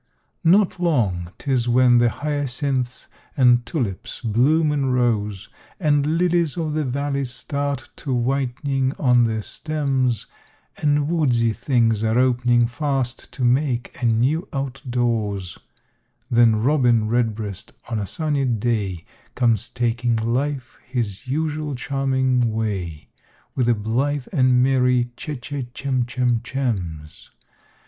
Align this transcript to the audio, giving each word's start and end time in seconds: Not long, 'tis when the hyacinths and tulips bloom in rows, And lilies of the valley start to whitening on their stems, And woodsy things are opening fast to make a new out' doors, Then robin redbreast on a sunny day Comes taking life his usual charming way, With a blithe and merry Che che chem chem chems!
Not 0.43 0.79
long, 0.79 1.31
'tis 1.37 1.69
when 1.69 1.99
the 1.99 2.09
hyacinths 2.09 3.05
and 3.37 3.63
tulips 3.67 4.19
bloom 4.19 4.71
in 4.71 4.87
rows, 4.87 5.47
And 5.79 6.17
lilies 6.17 6.57
of 6.57 6.73
the 6.73 6.83
valley 6.83 7.23
start 7.23 7.91
to 7.97 8.11
whitening 8.11 8.93
on 8.93 9.25
their 9.25 9.43
stems, 9.43 10.25
And 10.81 11.07
woodsy 11.07 11.53
things 11.53 12.03
are 12.03 12.17
opening 12.17 12.65
fast 12.65 13.31
to 13.33 13.45
make 13.45 13.95
a 14.01 14.07
new 14.07 14.47
out' 14.51 14.81
doors, 14.89 15.59
Then 16.31 16.55
robin 16.55 17.07
redbreast 17.07 17.73
on 17.87 17.99
a 17.99 18.07
sunny 18.07 18.45
day 18.45 19.05
Comes 19.35 19.69
taking 19.69 20.15
life 20.15 20.79
his 20.83 21.27
usual 21.27 21.75
charming 21.75 22.51
way, 22.51 23.09
With 23.53 23.69
a 23.69 23.75
blithe 23.75 24.25
and 24.33 24.63
merry 24.63 25.11
Che 25.15 25.35
che 25.35 25.67
chem 25.75 26.05
chem 26.07 26.39
chems! 26.39 27.29